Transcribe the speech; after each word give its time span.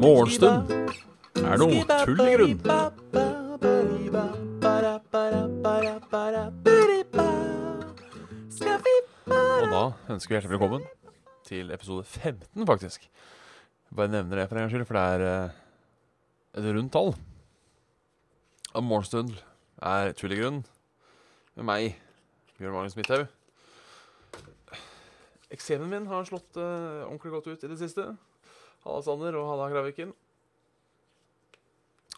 Morgenstund 0.00 0.72
er 1.38 1.60
noe 1.60 1.84
tull 2.02 2.22
i 2.24 2.34
grunn. 2.34 2.58
Og 9.30 9.66
da 9.70 9.84
ønsker 10.10 10.32
vi 10.32 10.34
hjertelig 10.34 10.54
velkommen 10.56 10.82
til 11.46 11.70
episode 11.70 12.02
15, 12.04 12.66
faktisk. 12.66 13.06
Bare 13.94 14.10
nevner 14.10 14.42
det 14.42 14.48
for 14.50 14.58
en 14.58 14.66
gangs 14.66 14.74
skyld, 14.74 14.86
for 14.90 14.98
det 14.98 15.04
er 15.14 15.20
eh, 15.30 15.58
et 16.58 16.72
rundt 16.74 16.92
tall. 16.96 17.14
Og 18.74 18.82
Morgenstund 18.82 19.36
er 19.78 20.10
tull 20.18 20.34
i 20.34 20.42
grunn 20.42 20.64
med 21.54 21.70
meg, 21.70 22.00
Bjørn 22.58 22.80
Magnus 22.80 22.98
Midthaug. 22.98 23.30
Eksemen 25.50 25.90
min 25.90 26.08
har 26.10 26.26
slått 26.28 26.58
uh, 26.60 27.06
ordentlig 27.08 27.32
godt 27.34 27.50
ut 27.50 27.64
i 27.66 27.70
det 27.72 27.78
siste. 27.80 28.06
Halla 28.84 29.02
Sander 29.04 29.36
og 29.40 29.48
halla 29.50 29.70
Graviken. 29.72 30.12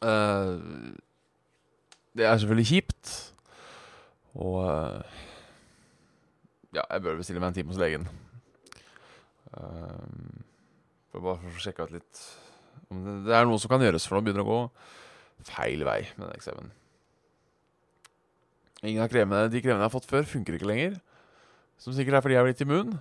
Uh, 0.02 0.58
det 2.12 2.27
er 2.28 2.36
selvfølgelig 2.36 2.68
kjipt. 2.68 3.12
Og 4.36 4.58
uh, 4.66 5.22
ja, 6.72 6.84
jeg 6.84 7.02
bør 7.05 7.18
bestille 7.20 7.41
meg 7.41 7.52
en 7.52 7.58
time 7.60 7.72
hos 7.72 7.80
legen. 7.80 8.06
Uh, 9.52 10.44
for 11.12 11.24
bare 11.24 11.41
for 11.41 11.56
å 11.56 11.64
sjekke 11.64 11.88
ut 11.88 11.96
litt 11.96 12.22
om 12.92 13.00
det, 13.05 13.16
det 13.28 13.34
er 13.36 13.48
noe 13.48 13.60
som 13.60 13.72
kan 13.72 13.83
gjøres, 13.84 14.05
for 14.08 14.16
nå 14.16 14.27
begynner 14.27 14.44
å 14.44 14.48
gå 14.48 14.60
feil 15.48 15.84
vei 15.88 16.00
med 16.16 16.27
den 16.27 16.36
eksemen. 16.36 16.70
Ingen 18.83 19.05
av 19.05 19.12
kremene, 19.12 19.50
de 19.52 19.62
kremene 19.62 19.84
jeg 19.84 19.88
har 19.88 19.94
fått 19.94 20.10
før, 20.10 20.28
funker 20.28 20.56
ikke 20.56 20.69
lenger. 20.69 20.97
Som 21.80 21.94
sikkert 21.97 22.19
er 22.19 22.25
fordi 22.25 22.36
jeg 22.36 22.42
er 22.42 22.48
blitt 22.48 22.64
immun. 22.64 22.97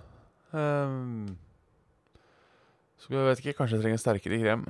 Um, 0.52 1.32
så 3.00 3.08
jeg 3.08 3.24
vet 3.24 3.40
ikke, 3.40 3.54
kanskje 3.56 3.78
jeg 3.78 3.84
trenger 3.86 4.00
sterkere 4.02 4.40
krem. 4.42 4.66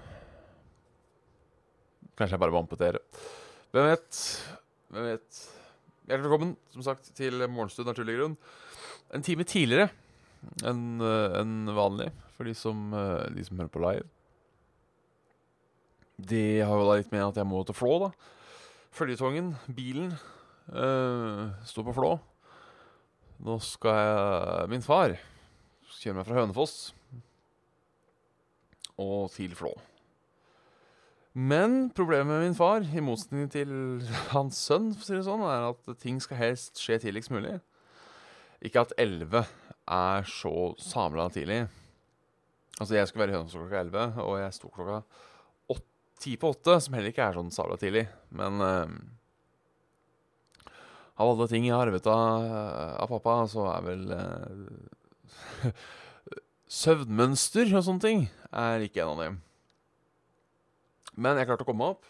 Kanskje 2.14 2.36
jeg 2.36 2.42
bare 2.44 2.54
må 2.54 2.62
amputere. 2.62 3.00
Hvem 3.74 3.88
vet? 3.90 4.20
Hvem 4.94 5.08
vet? 5.08 5.40
Hjertelig 6.06 6.28
velkommen 6.28 6.52
som 6.74 6.84
sagt, 6.86 7.10
til 7.18 7.42
Morgenstund 7.50 7.90
naturlig 7.90 8.14
grunn. 8.20 8.36
En 9.12 9.26
time 9.26 9.46
tidligere 9.48 9.90
enn 10.66 11.02
en 11.02 11.72
vanlig 11.74 12.08
for 12.36 12.46
de 12.46 12.54
som, 12.58 12.88
uh, 12.94 13.26
de 13.34 13.44
som 13.46 13.58
hører 13.58 13.74
på 13.74 13.82
live. 13.82 14.06
De 16.22 16.44
har 16.62 16.78
jo 16.78 16.86
da 16.86 17.00
litt 17.00 17.10
med 17.10 17.26
at 17.26 17.42
jeg 17.42 17.48
må 17.48 17.64
til 17.66 17.74
Flå, 17.76 17.98
da. 18.04 18.12
Føljetongen, 18.94 19.52
bilen, 19.74 20.14
uh, 20.70 21.50
står 21.66 21.90
på 21.90 21.98
Flå. 21.98 22.14
Nå 23.42 23.58
skal 23.66 23.98
jeg 23.98 24.70
Min 24.70 24.86
far 24.86 25.18
kjøre 26.00 26.18
meg 26.18 26.28
fra 26.28 26.38
Hønefoss 26.40 26.76
og 29.00 29.32
til 29.34 29.54
Flå. 29.56 29.72
Men 31.32 31.88
problemet 31.96 32.28
med 32.28 32.42
min 32.44 32.56
far, 32.56 32.84
i 32.84 33.02
motsetning 33.04 33.48
til 33.52 33.70
hans 34.34 34.60
sønn, 34.68 34.92
sånn, 35.00 35.44
er 35.48 35.70
at 35.70 35.92
ting 36.02 36.20
skal 36.20 36.40
helst 36.40 36.80
skje 36.80 37.00
tidligst 37.06 37.32
mulig. 37.32 37.56
Ikke 38.62 38.84
at 38.84 38.92
11 39.00 39.42
er 39.42 40.28
så 40.28 40.56
samla 40.78 41.30
tidlig. 41.32 41.64
Altså, 42.78 42.94
jeg 42.96 43.08
skulle 43.08 43.24
være 43.26 43.34
i 43.34 43.38
Hønefoss 43.40 43.58
klokka 43.58 43.84
11, 43.88 44.24
og 44.26 44.40
jeg 44.42 44.58
sto 44.58 44.72
klokka 44.72 45.02
10 46.22 46.36
på 46.38 46.52
8, 46.54 46.78
som 46.84 46.94
heller 46.94 47.10
ikke 47.10 47.24
er 47.26 47.36
sånn 47.36 47.50
sabla 47.54 47.76
tidlig. 47.80 48.04
Men 48.36 48.62
uh, 48.62 48.86
av 51.18 51.32
alle 51.32 51.48
ting 51.50 51.66
jeg 51.66 51.74
har 51.74 51.88
arvet 51.88 52.06
av, 52.10 52.46
av, 53.02 53.10
pappa, 53.10 53.36
så 53.50 53.66
er 53.72 53.86
vel 53.88 54.04
uh, 54.14 55.00
Søvnmønster 56.72 57.68
og 57.76 57.84
sånne 57.84 58.02
ting 58.02 58.22
er 58.48 58.84
ikke 58.84 59.02
en 59.04 59.12
av 59.12 59.20
dem. 59.20 59.40
Men 61.20 61.36
jeg 61.36 61.48
klarte 61.50 61.66
å 61.66 61.68
komme 61.68 61.90
opp. 61.92 62.06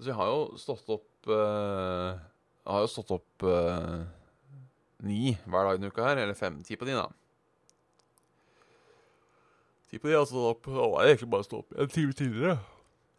Så 0.00 0.10
jeg 0.10 0.18
har 0.18 0.30
jo 0.32 0.58
stått 0.58 0.88
opp 0.90 1.28
uh, 1.30 2.18
Jeg 2.64 2.72
har 2.74 2.82
jo 2.82 2.90
stått 2.90 3.12
opp 3.14 3.44
uh, 3.46 4.02
ni 5.06 5.36
hver 5.44 5.68
dag 5.68 5.78
denne 5.78 5.92
uka 5.92 6.08
her. 6.08 6.22
Eller 6.24 6.38
fem. 6.38 6.58
Ti 6.66 6.78
på 6.78 6.88
ni, 6.88 6.96
da. 6.98 7.06
Ti 9.90 10.02
på 10.02 10.10
ni 10.10 10.18
stått 10.18 10.50
opp. 10.50 10.66
Var 10.66 11.06
jeg 11.06 11.14
egentlig 11.14 11.30
bare 11.36 11.46
stå 11.46 11.62
opp 11.62 11.78
en 11.78 11.94
time 11.94 12.18
tidligere. 12.18 12.58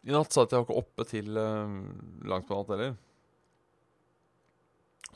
I 0.04 0.12
natt 0.12 0.36
satt 0.36 0.52
jeg 0.52 0.66
ikke 0.66 0.76
oppe 0.76 1.08
til 1.08 1.32
uh, 1.40 1.64
langt 2.28 2.48
på 2.50 2.60
natt 2.60 2.74
heller. 2.74 2.94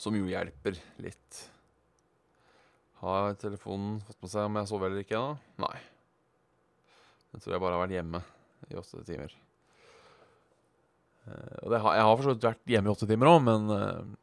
Som 0.00 0.16
jo 0.16 0.31
hjelper 0.31 0.78
litt. 1.04 1.44
Har 2.98 3.36
telefonen 3.38 4.00
fått 4.03 4.19
med 4.25 4.32
seg 4.32 4.48
om 4.48 4.59
jeg 4.59 4.69
sover 4.70 4.91
eller 4.91 5.04
ikke 5.04 5.19
ennå? 5.19 5.36
Nei. 5.62 5.76
Jeg 7.34 7.44
tror 7.44 7.54
jeg 7.54 7.62
bare 7.62 7.76
har 7.76 7.84
vært 7.84 7.94
hjemme 7.94 8.20
i 8.69 8.78
åtte 8.81 9.03
timer. 9.06 9.34
Uh, 11.28 11.58
og 11.62 11.76
har, 11.76 11.98
jeg 11.98 12.06
har 12.08 12.14
for 12.16 12.25
så 12.25 12.32
vidt 12.34 12.47
vært 12.48 12.72
hjemme 12.72 12.91
i 12.91 12.94
åtte 12.94 13.08
timer 13.10 13.31
òg, 13.31 13.42
men 13.44 13.70
uh, 13.70 14.16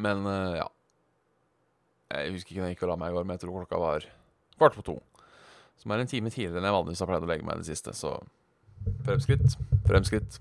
Men 0.00 0.26
uh, 0.26 0.56
ja. 0.58 0.68
Jeg 2.14 2.34
husker 2.34 2.52
ikke 2.52 2.62
når 2.62 2.72
jeg 2.72 2.76
gikk 2.76 2.86
og 2.86 2.90
la 2.90 2.96
meg 3.00 3.12
i 3.12 3.14
går, 3.14 3.26
men 3.26 3.36
jeg 3.36 3.44
tror 3.44 3.60
klokka 3.60 3.78
var 3.80 4.08
kvart 4.58 4.78
på 4.78 4.86
to. 4.86 4.96
Som 5.78 5.94
er 5.94 6.02
en 6.02 6.10
time 6.10 6.30
tidligere 6.30 6.58
enn 6.60 6.68
jeg 6.68 6.76
vanligvis 6.76 7.02
har 7.02 7.10
pleid 7.10 7.26
å 7.26 7.30
legge 7.30 7.46
meg 7.46 7.58
i 7.58 7.62
det 7.64 7.70
siste, 7.70 7.94
så 7.94 8.16
fremskritt. 9.06 9.56
Fremskritt. 9.86 10.38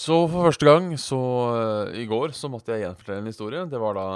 Så 0.00 0.16
for 0.32 0.46
første 0.46 0.64
gang, 0.64 0.92
så 0.96 1.18
i 1.92 2.06
går, 2.08 2.32
så 2.32 2.48
måtte 2.48 2.72
jeg 2.72 2.86
gjenfortelle 2.86 3.20
en 3.20 3.28
historie. 3.28 3.66
Det 3.68 3.80
var 3.82 3.98
da 3.98 4.06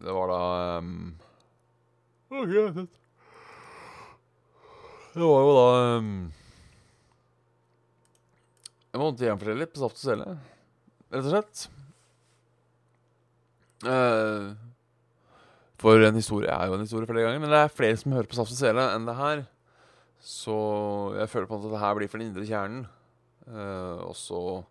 Det 0.00 0.16
var 0.16 0.28
da 0.28 0.40
um, 0.80 1.14
okay, 2.28 2.86
det 5.14 5.26
var 5.26 5.40
jo 5.42 5.54
da 5.56 5.96
um, 5.98 6.12
Jeg 8.92 9.00
måtte 9.02 9.26
gjenfortelle 9.26 9.64
litt 9.64 9.72
på 9.74 9.82
Saft 9.82 9.98
og 9.98 10.04
Sele, 10.04 10.28
rett 11.10 11.26
og 11.26 11.32
slett. 11.32 11.64
Uh, 13.86 14.52
for 15.80 16.02
en 16.04 16.18
historie 16.18 16.52
er 16.52 16.68
jo 16.68 16.76
en 16.76 16.84
historie 16.84 17.08
flere 17.08 17.24
ganger, 17.24 17.40
men 17.40 17.52
det 17.54 17.64
er 17.64 17.72
flere 17.72 17.96
som 17.96 18.12
hører 18.12 18.28
på 18.28 18.36
Saft 18.36 18.52
og 18.52 18.60
Sele 18.60 18.88
enn 18.94 19.08
det 19.08 19.16
her. 19.16 19.44
Så 20.20 20.56
jeg 21.16 21.30
føler 21.32 21.48
på 21.48 21.60
at 21.60 21.70
det 21.70 21.84
her 21.88 21.96
blir 21.96 22.10
for 22.10 22.20
den 22.20 22.34
indre 22.34 22.48
kjernen. 22.48 22.88
Uh, 23.50 24.06
også 24.06 24.62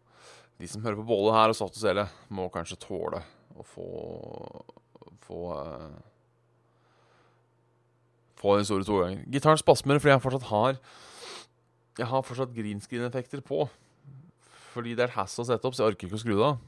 De 0.60 0.68
som 0.72 0.84
hører 0.84 0.96
på 1.00 1.08
både 1.10 1.34
her 1.36 1.52
og 1.52 1.58
satt 1.58 1.76
og 1.76 1.82
Svele, 1.82 2.06
må 2.32 2.46
kanskje 2.54 2.80
tåle 2.80 3.24
å 3.60 3.66
få 3.68 3.90
Få 5.30 5.40
uh, 5.54 5.98
få 8.40 8.56
en 8.56 8.66
store 8.66 8.88
to 8.88 9.02
ganger. 9.02 9.26
Gitaren 9.28 9.60
spasmer 9.60 10.00
fordi 10.00 10.14
jeg 10.14 10.24
fortsatt 10.24 10.48
har 10.50 10.78
Jeg 12.00 12.08
har 12.08 12.24
fortsatt 12.24 12.56
green 12.56 12.80
screen-effekter 12.80 13.44
på. 13.44 13.66
Fordi 14.72 14.96
det 14.96 15.04
er 15.10 15.16
hass 15.18 15.36
å 15.42 15.44
sette 15.44 15.68
opp, 15.68 15.76
så 15.76 15.84
jeg 15.84 15.94
orker 15.94 16.08
ikke 16.08 16.16
å 16.16 16.22
skru 16.22 16.36
det 16.38 16.46
av. 16.48 16.60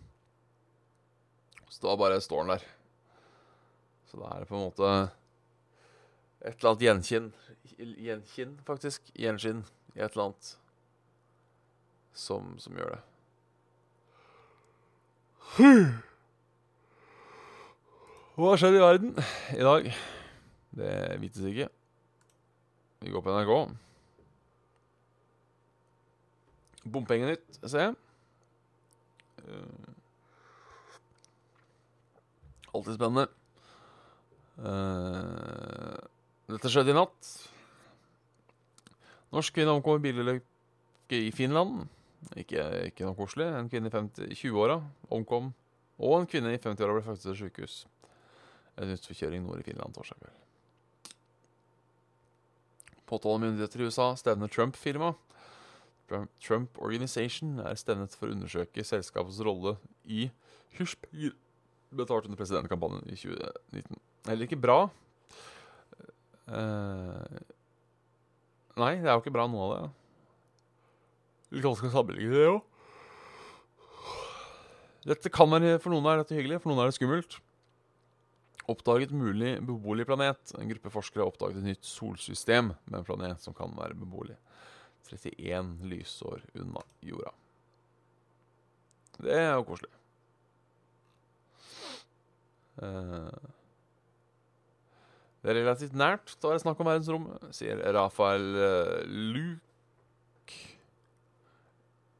Så 1.72 1.86
da 1.86 1.96
bare 1.96 2.20
står 2.20 2.44
den 2.44 2.52
der. 2.58 2.66
Så 4.12 4.20
da 4.20 4.34
er 4.34 4.44
det 4.44 4.50
på 4.50 4.58
en 4.58 4.66
måte 4.66 4.90
et 6.42 6.58
eller 6.58 6.72
annet 6.74 6.88
gjenkinn 6.88 7.32
Gjenkinn, 7.82 8.58
faktisk. 8.68 9.08
Gjenskinn 9.18 9.64
i 9.96 10.02
et 10.02 10.12
eller 10.12 10.28
annet 10.28 10.52
som, 12.14 12.56
som 12.62 12.78
gjør 12.78 12.96
det. 12.96 13.02
Hva 18.40 18.56
skjedd 18.58 18.78
i 18.78 18.82
verden 18.82 19.12
i 19.58 19.64
dag? 19.66 19.92
Det 20.72 20.92
vites 21.20 21.44
ikke. 21.46 21.68
Vi 23.04 23.12
går 23.12 23.24
på 23.26 23.34
NRK. 23.36 23.52
Bompengenytt, 26.88 27.60
ser 27.62 27.90
jeg. 27.90 27.96
Uh, 29.42 29.92
alltid 32.74 32.96
spennende. 32.96 33.28
Uh, 34.62 36.00
dette 36.50 36.72
skjedde 36.72 36.94
i 36.94 36.98
natt. 36.98 37.34
Norsk 39.36 39.56
kvinne 39.56 39.76
omkom 39.76 40.00
i 40.00 40.06
bilulykke 40.08 41.20
i 41.28 41.32
Finland. 41.36 41.84
Ikke, 42.38 42.64
ikke 42.92 43.08
noe 43.08 43.18
koselig. 43.18 43.48
En 43.50 43.70
kvinne 43.72 43.90
i 43.92 44.38
20-åra 44.38 44.78
omkom. 45.12 45.52
Og 46.02 46.20
en 46.20 46.30
kvinne 46.30 46.54
i 46.54 46.62
50-åra 46.62 46.96
ble 46.98 47.04
fraktet 47.06 47.28
til 47.28 47.40
sykehus. 47.44 47.82
En 48.82 48.94
utforkjøring 48.94 49.44
nord 49.46 49.62
i 49.62 49.68
Finland 49.68 49.94
torsdag 49.98 50.22
kveld. 50.22 50.38
Påtalemyndigheter 53.12 53.82
i 53.82 53.90
USA 53.90 54.14
stevner 54.16 54.52
Trump-firma. 54.52 55.12
Trump 56.44 56.80
Organization 56.80 57.60
er 57.64 57.78
stevnet 57.80 58.16
for 58.16 58.28
å 58.28 58.36
undersøke 58.36 58.84
selskapets 58.88 59.40
rolle 59.44 59.78
i 60.04 60.30
hysjpenger 60.78 61.36
betalt 61.96 62.28
under 62.28 62.40
presidentkampanjen 62.40 63.08
i 63.12 63.18
2019. 63.20 64.00
Heller 64.28 64.48
ikke 64.48 64.60
bra. 64.64 64.78
Uh, 66.52 67.40
nei, 68.80 68.94
det 69.00 69.08
er 69.08 69.16
jo 69.16 69.24
ikke 69.24 69.36
bra, 69.36 69.48
noe 69.52 69.66
av 69.68 69.74
det. 69.76 70.01
Litt 71.52 71.66
vanskelig 71.66 71.92
å 71.92 71.96
sammenligne 71.98 72.36
det 72.36 72.50
òg. 72.50 72.62
Dette 75.12 75.32
kan 75.34 75.50
være, 75.50 75.80
For 75.82 75.92
noen 75.92 76.08
er 76.08 76.22
dette 76.22 76.38
hyggelig, 76.38 76.62
for 76.62 76.72
noen 76.72 76.84
er 76.84 76.92
det 76.92 76.98
skummelt. 76.98 77.40
Oppdaget 78.70 79.12
mulig 79.12 79.56
beboelig 79.66 80.06
planet. 80.08 80.54
En 80.60 80.70
gruppe 80.70 80.94
forskere 80.94 81.26
har 81.26 81.32
oppdaget 81.32 81.60
et 81.60 81.72
nytt 81.72 81.88
solsystem 81.88 82.72
med 82.86 83.00
en 83.00 83.08
planet 83.08 83.42
som 83.44 83.56
kan 83.58 83.74
være 83.76 83.98
beboelig. 84.00 84.38
31 85.12 85.74
lysår 85.92 86.46
unna 86.62 86.84
jorda. 87.04 87.34
Det 89.22 89.34
er 89.36 89.50
jo 89.58 89.66
koselig. 89.68 89.92
Eh, 92.82 93.50
det 95.42 95.52
er 95.52 95.58
relativt 95.58 95.98
nært 95.98 96.38
da 96.40 96.52
er 96.52 96.58
det 96.58 96.64
snakk 96.64 96.80
om 96.80 96.88
verdensrommet, 96.88 97.50
sier 97.58 97.82
Rafael 97.98 98.48
uh, 98.56 99.02
Luke 99.10 99.71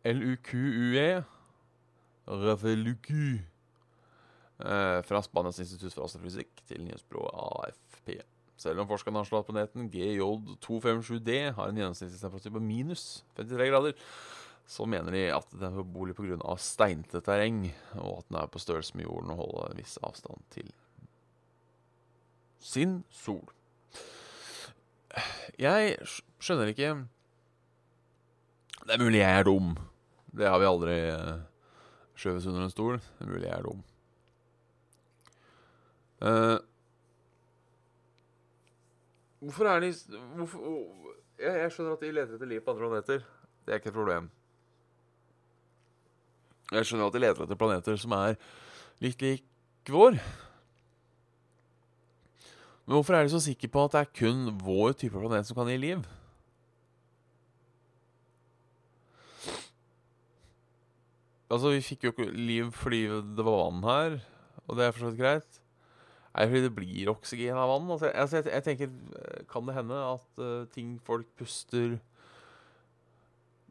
L-U-Q-U-E. 0.04 1.24
Rafael 2.28 2.84
Lucu. 2.86 3.40
Uh, 4.62 5.02
fra 5.02 5.24
Spanias 5.26 5.58
institutt 5.64 5.94
for 5.96 6.06
astrofysikk 6.06 6.62
til 6.70 6.84
nyhetsbyrået 6.86 7.34
AFP. 7.34 8.12
Selv 8.62 8.84
om 8.84 8.90
forskerne 8.90 9.18
har 9.18 9.26
slått 9.26 9.48
planeten 9.50 9.88
GJ257D 9.90 11.38
har 11.58 11.72
en 11.72 11.80
gjennomsnittstemperatur 11.80 12.54
på 12.54 12.62
minus 12.62 13.24
53 13.40 13.70
grader, 13.72 13.96
så 14.70 14.86
mener 14.86 15.16
de 15.16 15.24
at 15.34 15.56
den 15.56 15.66
er 15.72 15.80
beboelig 15.82 16.14
pga. 16.20 16.38
steinete 16.62 17.24
terreng, 17.26 17.64
og 17.98 18.20
at 18.20 18.30
den 18.30 18.38
er 18.38 18.52
på 18.54 18.62
størrelse 18.62 18.98
med 18.98 19.10
jorden 19.10 19.34
og 19.34 19.42
holder 19.42 19.72
en 19.72 19.82
viss 19.82 19.98
avstand 20.06 20.46
til 20.54 20.70
sin 22.62 23.00
sol. 23.10 23.50
Jeg 25.60 25.98
skjønner 26.40 26.70
ikke 26.72 26.94
Det 28.86 28.94
er 28.94 29.02
mulig 29.02 29.20
jeg 29.20 29.40
er 29.40 29.44
dum. 29.50 29.74
Det 30.32 30.48
har 30.48 30.60
vi 30.62 30.68
aldri 30.68 30.98
uh, 31.12 31.40
skjøvet 32.16 32.48
under 32.52 32.66
en 32.66 32.74
stol. 32.74 33.00
Det 33.00 33.26
er 33.26 33.32
mulig 33.32 33.48
jeg 33.50 33.56
er 33.58 33.66
dum. 33.68 33.82
Uh, 36.22 36.58
hvorfor 39.42 39.72
er 39.72 39.82
de 39.84 39.90
hvorfor, 40.38 40.68
jeg, 41.42 41.56
jeg, 41.64 41.72
skjønner 41.74 41.98
at 41.98 42.06
de 42.06 42.14
leter 42.14 42.38
etter 42.38 42.52
liv 42.52 42.62
på 42.64 42.76
andre 42.76 42.92
planeter. 42.92 43.26
Det 43.66 43.74
er 43.74 43.82
ikke 43.82 43.92
et 43.92 43.98
problem. 43.98 44.30
Jeg 46.72 46.88
skjønner 46.88 47.10
at 47.10 47.18
de 47.18 47.24
leter 47.26 47.46
etter 47.46 47.60
planeter 47.60 48.00
som 48.00 48.16
er 48.16 48.38
litt 49.04 49.26
lik 49.26 49.92
vår. 49.92 50.16
Men 52.86 52.96
hvorfor 52.96 53.18
er 53.18 53.26
de 53.26 53.34
så 53.34 53.42
sikre 53.44 53.70
på 53.72 53.84
at 53.86 53.96
det 53.96 54.02
er 54.06 54.16
kun 54.22 54.48
vår 54.62 54.96
type 55.02 55.20
planet 55.20 55.50
som 55.50 55.58
kan 55.58 55.70
gi 55.72 55.80
liv? 55.82 56.06
Altså, 61.52 61.74
vi 61.76 61.84
fikk 61.84 62.06
jo 62.06 62.14
ikke 62.14 62.30
liv 62.32 62.70
fordi 62.76 63.02
det 63.36 63.44
var 63.44 63.58
vann 63.66 63.84
her, 63.84 64.22
og 64.68 64.78
det 64.78 64.86
er 64.86 64.94
for 64.94 65.04
så 65.04 65.12
vidt 65.12 65.20
greit. 65.20 65.58
Nei, 66.32 66.46
fordi 66.48 66.62
det 66.64 66.76
blir 66.78 67.12
oksygen 67.12 67.60
av 67.60 67.74
vann. 67.74 67.90
Altså, 67.92 68.08
jeg, 68.08 68.30
jeg, 68.32 68.54
jeg, 68.54 68.64
tenker, 68.64 69.44
Kan 69.52 69.68
det 69.68 69.76
hende 69.76 69.98
at 70.00 70.40
uh, 70.40 70.64
ting 70.72 70.94
folk 71.04 71.28
puster 71.40 71.98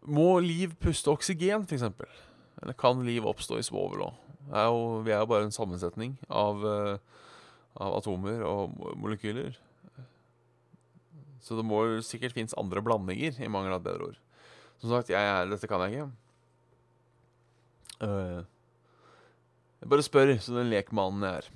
Må 0.04 0.34
liv 0.44 0.74
puste 0.80 1.08
oksygen, 1.12 1.64
f.eks.? 1.64 1.88
Eller 2.60 2.76
kan 2.76 3.00
liv 3.06 3.24
oppstå 3.24 3.56
i 3.56 3.64
svovel 3.64 4.04
òg? 4.10 4.20
Vi 4.50 5.12
er 5.14 5.22
jo 5.22 5.30
bare 5.30 5.46
en 5.46 5.54
sammensetning 5.54 6.18
av, 6.28 6.64
uh, 6.64 7.26
av 7.80 7.96
atomer 8.00 8.44
og 8.44 8.76
molekyler. 8.98 9.54
Så 11.40 11.56
det 11.56 11.64
må 11.64 11.80
sikkert 12.04 12.36
finnes 12.36 12.56
andre 12.60 12.82
blandinger, 12.84 13.38
i 13.40 13.48
mangel 13.48 13.78
av 13.78 13.84
bedre 13.84 14.10
ord. 14.10 14.18
Som 14.82 14.92
sagt, 14.92 15.12
jeg, 15.12 15.48
dette 15.48 15.68
kan 15.70 15.86
jeg 15.86 15.96
ikke. 15.96 16.10
Jeg 18.00 19.88
bare 19.92 20.04
spør, 20.04 20.34
så 20.40 20.54
den 20.56 20.70
lekmannen 20.72 21.26
jeg 21.26 21.42
er. 21.42 21.50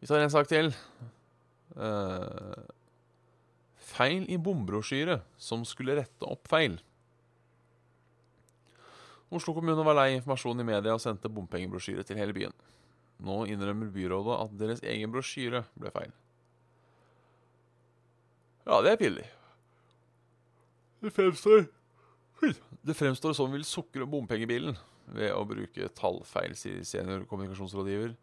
Vi 0.00 0.08
tar 0.10 0.20
en 0.22 0.32
sak 0.32 0.48
til. 0.50 0.68
Uh, 1.76 2.56
feil 3.96 4.26
i 4.32 4.38
bombrosjyre 4.40 5.20
som 5.40 5.64
skulle 5.68 5.96
rette 5.98 6.28
opp 6.28 6.48
feil. 6.50 6.76
Oslo 9.34 9.56
kommune 9.56 9.82
var 9.84 9.96
lei 9.98 10.10
informasjon 10.14 10.62
i 10.62 10.68
media 10.68 10.94
og 10.94 11.02
sendte 11.02 11.32
bompengebrosjyre 11.32 12.04
til 12.06 12.20
hele 12.20 12.36
byen. 12.36 12.54
Nå 13.26 13.42
innrømmer 13.50 13.90
byrådet 13.92 14.36
at 14.44 14.58
deres 14.60 14.84
egen 14.86 15.12
brosjyre 15.12 15.64
ble 15.74 15.90
feil. 15.94 16.12
Ja, 18.66 18.80
det 18.82 18.92
er 18.92 19.00
pinlig. 19.00 19.26
Det 21.02 21.12
fremstår 21.14 21.66
Det 22.86 22.94
fremstår 22.94 23.34
som 23.36 23.52
vil 23.54 23.64
sukre 23.66 24.06
bompengebilen 24.08 24.76
ved 25.16 25.32
å 25.32 25.44
bruke 25.48 25.88
tallfeil, 25.96 26.54
sier 26.58 26.84
senior 26.86 27.24
kommunikasjonsrådgiver 27.30 28.14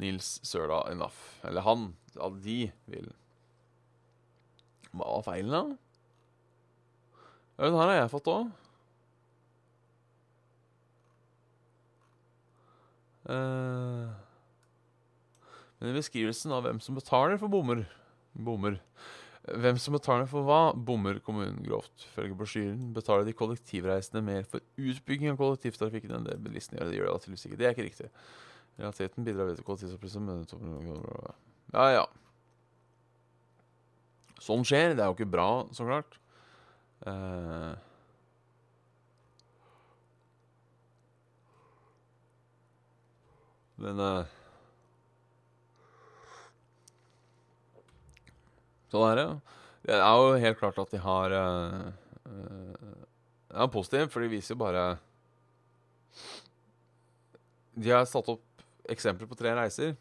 Nils 0.00 0.36
Søla 0.44 0.82
Enough. 0.90 1.16
Eller 1.46 1.64
han. 1.64 1.88
At 2.20 2.36
de 2.44 2.58
vil. 2.90 3.08
Hva 4.92 5.16
var 5.16 5.26
feilen, 5.26 5.52
da? 5.52 5.64
Ja, 7.56 7.68
den 7.68 7.78
her 7.78 7.88
har 7.88 7.98
jeg 8.02 8.12
fått 8.12 8.30
òg. 8.32 8.52
Uh, 13.26 14.12
men 15.80 15.90
i 15.90 15.96
beskrivelsen 15.96 16.52
av 16.54 16.62
hvem 16.62 16.78
som 16.84 16.94
betaler 16.94 17.40
for 17.40 17.50
bommer 17.50 17.80
Bommer 18.36 18.76
Hvem 19.46 19.76
som 19.78 19.94
betaler 19.94 20.26
for 20.26 20.42
hva, 20.42 20.72
bommer 20.74 21.20
kommunen 21.22 21.60
grovt. 21.62 22.08
Følge 22.16 22.34
brosjyren 22.34 22.88
betaler 22.96 23.28
de 23.28 23.34
kollektivreisende 23.36 24.22
mer 24.26 24.46
for 24.50 24.64
utbygging 24.74 25.30
av 25.30 25.38
kollektivtrafikken 25.38 26.16
enn 26.16 26.26
det 26.26 26.34
bilistene 26.42 26.80
gjør. 26.80 26.90
Det 26.90 26.98
gjør 26.98 27.10
det 27.12 27.20
tydeligvis 27.22 27.46
ikke. 27.46 27.58
Det 27.60 27.68
er 27.68 27.76
ikke 27.76 27.86
riktig. 27.86 28.08
Realiteten 28.80 29.26
bidrar 29.28 29.50
ved 29.52 29.62
kollektivtrafikken 29.68 31.36
Ja, 31.76 31.86
ja. 31.94 32.06
Sånn 34.42 34.66
skjer. 34.66 34.96
Det 34.96 35.04
er 35.04 35.12
jo 35.12 35.16
ikke 35.16 35.30
bra, 35.30 35.50
så 35.74 35.86
klart. 35.86 36.18
Uh, 37.06 37.76
men 43.78 44.02
uh, 44.02 44.36
Sånn 48.92 49.06
er 49.10 49.18
det. 49.18 49.26
Det 49.86 49.98
er 49.98 50.20
jo 50.20 50.40
helt 50.42 50.58
klart 50.58 50.78
at 50.82 50.92
de 50.94 50.98
har 51.02 51.34
uh, 51.34 51.90
Det 52.26 53.60
er 53.62 53.70
positivt, 53.70 54.12
for 54.12 54.24
de 54.24 54.30
viser 54.32 54.54
jo 54.54 54.62
bare 54.64 54.86
De 57.76 57.92
har 57.92 58.06
satt 58.10 58.30
opp 58.32 58.64
eksempler 58.90 59.28
på 59.30 59.38
tre 59.38 59.52
reiser. 59.58 59.94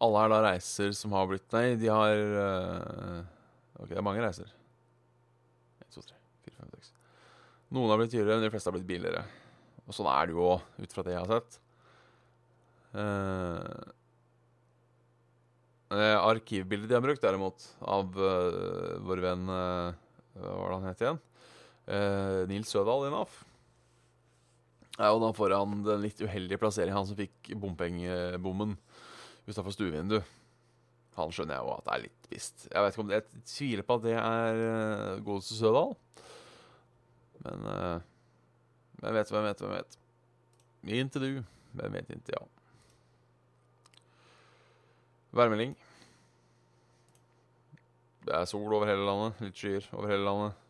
Alle 0.00 0.22
er 0.24 0.32
da 0.32 0.40
reiser 0.46 0.94
som 0.96 1.12
har 1.12 1.28
blitt 1.30 1.50
Nei, 1.54 1.74
de 1.78 1.90
har 1.92 2.24
uh, 2.34 3.20
Ok, 3.80 3.90
det 3.92 4.00
er 4.00 4.06
mange 4.06 4.22
reiser. 4.24 4.50
1, 5.80 5.90
2, 5.94 6.02
3, 6.10 6.18
4, 6.48 6.56
5, 6.58 6.72
6. 6.78 6.90
Noen 7.76 7.92
har 7.92 8.00
blitt 8.00 8.12
dyrere, 8.12 8.36
men 8.36 8.44
de 8.44 8.50
fleste 8.52 8.68
har 8.68 8.76
blitt 8.76 8.88
billigere. 8.88 9.22
Og 9.86 9.96
sånn 9.96 10.10
er 10.10 10.28
det 10.28 10.36
jo 10.36 10.42
òg, 10.56 10.66
ut 10.82 10.94
fra 10.94 11.04
det 11.06 11.14
jeg 11.14 11.22
har 11.22 11.30
sett. 11.32 11.56
Uh, 12.92 13.94
Eh, 15.90 16.16
arkivbildet 16.22 16.88
de 16.88 16.94
har 16.94 17.02
brukt, 17.02 17.22
derimot, 17.22 17.64
av 17.82 18.14
uh, 18.14 18.98
vår 19.02 19.22
venn 19.24 19.48
uh, 19.50 19.90
Hva 20.38 20.52
var 20.54 20.68
det 20.68 20.76
han 20.76 20.86
het 20.86 21.00
igjen? 21.02 21.18
Uh, 21.90 22.42
Nils 22.46 22.70
Sødal 22.70 23.08
Inaf. 23.08 23.40
Er 25.00 25.10
jo 25.10 25.18
da 25.24 25.32
foran 25.34 25.80
den 25.82 26.04
litt 26.04 26.22
uheldige 26.22 26.60
plasseringen 26.62 27.00
han 27.00 27.08
som 27.08 27.18
fikk 27.18 27.50
bompengebommen 27.58 28.76
utafor 29.48 29.74
stuevinduet. 29.74 30.36
Han 31.18 31.34
skjønner 31.34 31.56
jeg 31.56 31.66
jo 31.66 31.74
at 31.74 31.88
det 31.88 31.96
er 31.96 32.04
litt 32.04 32.30
visst. 32.30 32.68
Jeg 32.68 32.84
vet 32.84 32.94
ikke 32.94 33.02
om 33.02 33.10
det, 33.10 33.18
jeg 33.18 33.44
tviler 33.50 33.88
på 33.88 33.98
at 33.98 34.06
det 34.06 34.14
er 34.20 34.62
uh, 34.62 35.24
godeste 35.26 35.58
Sødal. 35.58 35.96
Men 37.48 37.66
uh, 37.66 38.08
hvem 39.02 39.18
vet, 39.18 39.34
hvem 39.34 39.50
vet, 39.50 39.66
hvem 39.66 39.74
vet. 39.74 40.00
Inntil 41.02 41.26
du. 41.26 41.44
Hvem 41.74 41.98
vet 41.98 42.14
inntil, 42.14 42.38
ja. 42.38 42.59
Værmelding. 45.32 45.76
Det 48.26 48.34
er 48.34 48.44
sol 48.44 48.72
over 48.74 48.86
hele 48.86 49.06
landet. 49.06 49.38
Litt 49.44 49.58
skyer 49.58 49.86
over 49.94 50.10
hele 50.10 50.26
landet. 50.26 50.66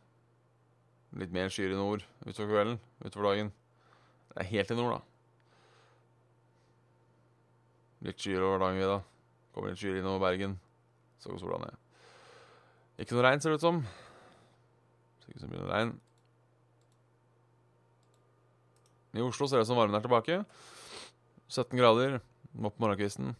Litt 1.20 1.32
mer 1.34 1.48
skyer 1.50 1.72
i 1.74 1.78
nord 1.78 2.04
utover 2.26 2.52
kvelden, 2.52 2.76
utover 3.02 3.26
dagen. 3.30 3.50
Det 4.30 4.44
er 4.44 4.50
helt 4.52 4.70
i 4.70 4.76
nord, 4.78 4.92
da. 4.94 5.00
Litt 8.06 8.20
skyer 8.20 8.44
over 8.46 8.62
Dagenvidda. 8.62 9.00
Kommer 9.54 9.72
litt 9.72 9.80
skyer 9.80 9.98
innover 9.98 10.22
Bergen. 10.22 10.54
Så 11.20 11.32
går 11.32 11.42
sola 11.42 11.58
ned. 11.64 11.74
Ikke 13.00 13.16
noe 13.16 13.26
regn, 13.26 13.42
ser 13.42 13.52
det 13.52 13.58
ut 13.60 13.66
som. 13.66 13.82
Ser 15.24 15.34
ikke 15.34 15.42
så 15.42 15.50
mye 15.50 15.68
regn. 15.72 15.92
I 19.16 19.24
Oslo 19.26 19.48
ser 19.50 19.58
det 19.58 19.66
ut 19.66 19.72
som 19.72 19.80
varmen 19.80 19.98
er 19.98 20.04
tilbake. 20.06 20.42
17 21.50 21.74
grader. 21.80 22.20
opp 22.66 22.78
morgenkvisten 22.82 23.34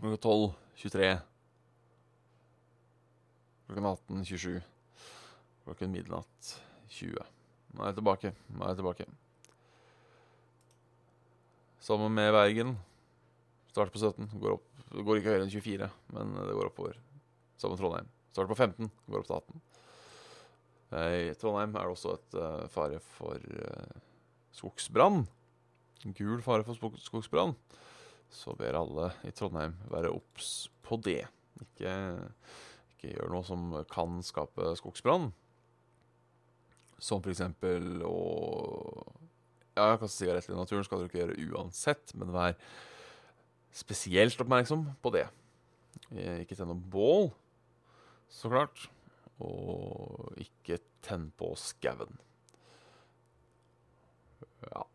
klokka 0.00 0.16
12, 0.16 0.52
23, 0.80 1.08
klokka 3.66 3.88
18, 3.88 4.24
27, 4.24 4.60
klokken 5.64 5.92
midnatt 5.92 6.52
20. 6.88 7.26
Nå 7.70 7.82
er 7.84 7.90
jeg 7.92 7.98
tilbake. 8.00 8.32
Nå 8.50 8.64
er 8.64 8.72
jeg 8.72 8.80
tilbake. 8.80 9.06
Sammen 11.84 12.12
med 12.16 12.32
Bergen. 12.34 12.74
Starter 13.70 13.92
på 13.94 14.00
17. 14.00 14.30
Går, 14.40 14.56
opp, 14.56 14.86
går 14.90 15.20
ikke 15.20 15.34
høyere 15.34 15.46
enn 15.46 15.52
24, 15.52 15.90
men 16.16 16.32
det 16.38 16.56
går 16.56 16.70
oppover. 16.72 16.96
Sammen 17.60 17.76
med 17.76 17.82
Trondheim. 17.84 18.08
Starter 18.32 18.50
på 18.50 18.58
15. 18.58 18.90
Går 19.06 19.20
opp 19.20 19.28
til 19.28 19.36
18. 19.38 19.66
I 20.90 21.36
Trondheim 21.38 21.76
er 21.76 21.86
det 21.86 21.94
også 21.94 22.16
et 22.16 22.38
uh, 22.40 22.64
fare 22.72 22.98
for 23.14 23.38
uh, 23.38 24.00
skogsbrann. 24.56 25.22
Gul 26.16 26.40
fare 26.42 26.66
for 26.66 26.96
skogsbrann. 26.98 27.54
Så 28.30 28.54
ber 28.58 28.78
alle 28.78 29.10
i 29.26 29.32
Trondheim 29.34 29.74
være 29.90 30.12
obs 30.14 30.68
på 30.86 30.98
det. 31.02 31.24
Ikke, 31.60 31.94
ikke 32.94 33.14
gjør 33.16 33.32
noe 33.34 33.46
som 33.46 33.64
kan 33.90 34.20
skape 34.26 34.70
skogsbrann. 34.78 35.30
Som 37.00 37.24
eksempel 37.24 38.04
å 38.06 38.16
Ja, 39.78 39.94
kaste 39.96 40.18
sigaretter 40.18 40.52
i 40.52 40.58
naturen 40.58 40.84
skal 40.84 41.00
du 41.00 41.06
ikke 41.06 41.22
gjøre 41.22 41.50
uansett, 41.54 42.10
men 42.18 42.32
vær 42.34 42.56
spesielt 43.72 44.40
oppmerksom 44.42 44.82
på 45.00 45.12
det. 45.14 45.28
Ikke 46.10 46.58
tenn 46.58 46.68
noe 46.72 46.90
bål, 46.92 47.30
så 48.28 48.50
klart. 48.52 48.88
Og 49.40 50.34
ikke 50.42 50.80
tenn 51.06 51.30
på 51.38 51.54
skauen. 51.56 52.18
Ja. 54.66 54.89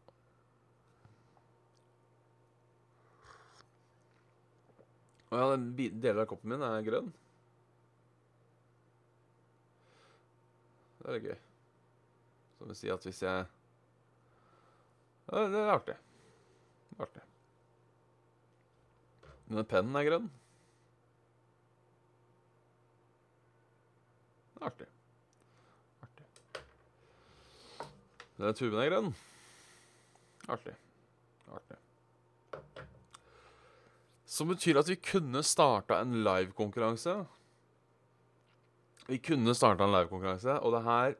Å 5.36 5.39
ja, 5.42 5.48
den 5.51 6.00
deler 6.00 6.22
av 6.24 6.30
koppen 6.32 6.54
min 6.54 6.62
er 6.63 6.84
grønn. 6.86 7.10
Det 11.01 11.12
er 11.12 11.25
gøy. 11.25 11.38
Som 12.56 12.72
vil 12.72 12.77
si 12.80 12.92
at 12.94 13.04
hvis 13.04 13.20
jeg 13.25 13.44
ja, 15.25 15.42
Det 15.51 15.60
er 15.60 15.74
artig. 15.74 15.98
Det 16.88 16.96
er 16.96 17.04
artig. 17.10 17.24
Denne 19.50 19.65
pennen 19.70 20.00
er 20.00 20.08
grønn. 20.08 20.32
Det 24.54 24.62
er 24.62 24.70
artig. 24.72 24.88
Artig. 26.08 26.27
Denne 28.38 28.56
tuben 28.56 28.80
er 28.80 28.94
grønn. 28.94 29.12
Artig. 30.48 30.77
Artig. 31.60 31.82
Som 34.25 34.50
betyr 34.50 34.79
at 34.82 34.89
vi 34.89 34.98
kunne 34.98 35.44
starta 35.46 36.00
en 36.01 36.24
livekonkurranse. 36.25 37.13
Vi 39.08 39.20
kunne 39.22 39.53
starta 39.55 39.86
en 39.86 39.94
livekonkurranse, 39.94 40.60
og 40.60 40.74
det 40.74 40.84
her 40.84 41.13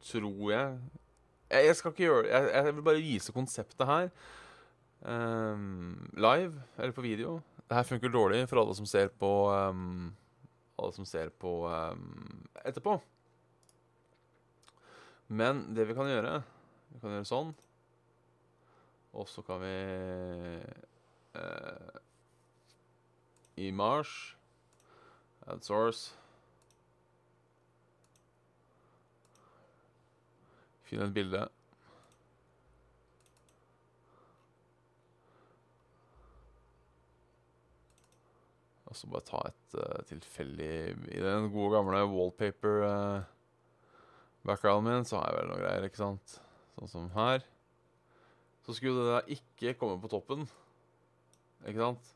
tror 0.00 0.50
jeg 0.50 0.78
Jeg, 1.50 1.76
skal 1.76 1.90
ikke 1.90 2.04
gjøre 2.04 2.26
jeg, 2.28 2.50
jeg 2.54 2.74
vil 2.74 2.82
bare 2.82 3.02
vise 3.02 3.32
konseptet 3.32 3.86
her. 3.86 4.10
Um, 5.02 6.10
live, 6.14 6.62
eller 6.78 6.92
på 6.92 7.00
video. 7.00 7.40
Det 7.68 7.76
her 7.76 7.82
funker 7.82 8.08
dårlig 8.08 8.48
for 8.48 8.60
alle 8.60 8.74
som 8.74 8.86
ser 8.86 9.08
på 9.08 9.50
um, 9.50 10.14
Alle 10.78 10.92
som 10.92 11.04
ser 11.04 11.28
på 11.28 11.66
um, 11.68 12.46
etterpå. 12.64 13.00
Men 15.28 15.74
det 15.74 15.88
vi 15.88 15.94
kan 15.94 16.08
gjøre 16.10 16.42
Vi 16.90 17.00
kan 17.00 17.10
gjøre 17.10 17.28
sånn. 17.28 17.54
Og 19.12 19.28
så 19.28 19.42
kan 19.42 19.60
vi 19.62 19.74
uh, 21.34 22.00
I 23.56 23.70
Mars 23.70 24.36
Add 25.50 25.64
source. 25.64 26.14
Finn 30.86 31.02
et 31.02 31.14
bilde. 31.14 31.48
Og 38.90 38.96
så 38.98 39.06
bare 39.06 39.22
ta 39.26 39.40
et 39.46 39.74
uh, 39.78 40.00
tilfeldig 40.08 40.72
I 41.14 41.20
den 41.22 41.52
gode, 41.54 41.76
gamle 41.76 42.00
wallpaper-backgrounden 42.10 44.82
uh, 44.82 44.90
min, 44.90 45.06
så 45.06 45.20
har 45.20 45.30
jeg 45.30 45.36
vel 45.38 45.48
noe 45.52 45.62
greier, 45.62 45.86
ikke 45.86 46.02
sant? 46.02 46.26
Sånn 46.74 46.90
som 46.90 47.06
her. 47.14 47.38
Så 48.66 48.76
skulle 48.76 49.00
det 49.00 49.12
da 49.14 49.20
ikke 49.36 49.74
komme 49.80 50.00
på 50.02 50.10
toppen. 50.12 50.46
Ikke 51.66 51.80
sant? 51.80 52.14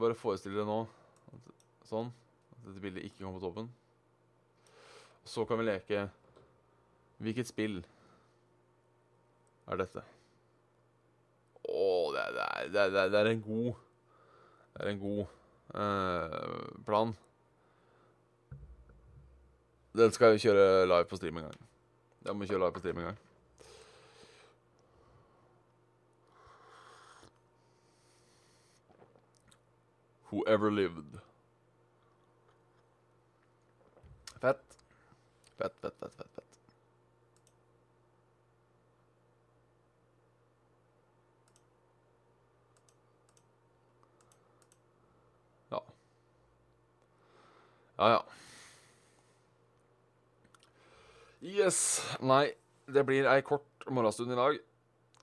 Bare 0.00 0.16
forestill 0.16 0.56
deg 0.56 0.68
nå 0.68 0.82
sånn. 1.88 2.10
At 2.54 2.66
dette 2.68 2.82
bildet 2.82 3.06
ikke 3.06 3.22
kommer 3.24 3.40
på 3.40 3.46
toppen. 3.48 3.70
Så 5.28 5.44
kan 5.46 5.60
vi 5.60 5.68
leke 5.68 6.08
Hvilket 7.20 7.50
spill 7.50 7.82
er 9.68 9.80
dette? 9.82 10.02
Å, 11.68 11.82
det, 12.14 12.22
er, 12.22 12.70
det, 12.72 12.80
er, 12.80 13.10
det 13.12 13.18
er 13.20 13.28
en 13.30 13.42
god 13.44 13.74
Det 14.72 14.80
er 14.80 14.88
en 14.94 15.02
god 15.02 15.20
eh, 15.82 16.78
plan. 16.86 17.12
Den 20.00 20.14
skal 20.16 20.34
vi 20.34 20.42
kjøre 20.46 20.86
live 20.86 21.08
på 21.10 21.18
stream 21.18 21.42
en 21.42 21.50
gang. 21.50 21.66
Den 22.24 22.38
må 22.38 22.46
vi 22.46 22.54
kjøre 22.54 22.64
live 22.64 22.76
på 22.78 22.82
stream 22.82 23.02
en 23.02 23.10
gang. 23.10 23.20
Whoever 30.30 30.70
lived. 30.70 31.18
Fett. 34.40 34.76
Fett, 35.58 35.74
fett, 35.80 35.94
fett, 35.98 36.14
fett. 36.16 36.30
fett. 36.34 36.60
Ja. 45.68 45.82
Ja, 47.96 48.10
ja. 48.10 48.24
Yes. 51.40 52.00
Nei, 52.20 52.52
det 52.86 53.04
blir 53.04 53.26
ei 53.26 53.42
kort 53.42 53.88
morgenstund 53.90 54.32
i 54.32 54.38
dag. 54.38 54.60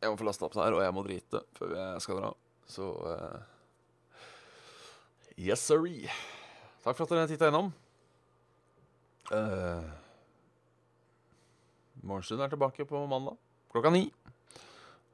Jeg 0.02 0.12
må 0.12 0.20
få 0.20 0.28
lasta 0.28 0.46
opp 0.46 0.54
det 0.54 0.66
her, 0.66 0.76
og 0.76 0.84
jeg 0.84 0.94
må 0.94 1.04
drite 1.08 1.42
før 1.58 1.78
jeg 1.80 2.02
skal 2.04 2.20
dra. 2.22 2.34
Så 2.68 2.92
uh, 3.08 3.57
Yes, 5.38 5.62
sirree. 5.62 6.10
Takk 6.82 6.98
for 6.98 7.06
at 7.06 7.12
dere 7.13 7.29
titta 7.29 7.51
innom. 7.51 7.67
Uh, 9.29 9.86
Morgenstund 12.01 12.41
er 12.41 12.50
tilbake 12.50 12.88
på 12.89 13.03
mandag 13.12 13.38
klokka 13.70 13.91
ni. 13.94 14.08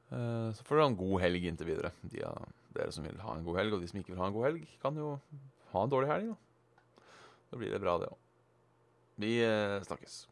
Uh, 0.08 0.48
så 0.56 0.64
får 0.64 0.78
dere 0.78 0.86
ha 0.86 0.92
en 0.94 0.96
god 0.96 1.20
helg 1.26 1.44
inntil 1.50 1.68
videre. 1.68 1.92
De 2.08 2.24
av 2.24 2.40
dere 2.72 2.94
som 2.94 3.04
vil 3.04 3.20
ha 3.20 3.36
en 3.36 3.44
god 3.44 3.60
helg, 3.60 3.76
og 3.76 3.84
de 3.84 3.90
som 3.90 4.00
ikke 4.00 4.14
vil 4.14 4.22
ha 4.22 4.30
en 4.30 4.36
god 4.36 4.48
helg, 4.48 4.64
kan 4.80 4.96
jo 4.96 5.12
ha 5.74 5.84
en 5.84 5.92
dårlig 5.92 6.08
helg. 6.08 6.32
Da, 6.32 7.08
da 7.52 7.60
blir 7.60 7.74
det 7.74 7.82
bra, 7.84 7.98
det 8.00 8.08
òg. 8.08 8.22
Vi 9.20 9.34
uh, 9.44 9.82
snakkes. 9.84 10.22